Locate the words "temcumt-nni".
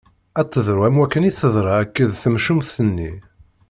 2.21-3.11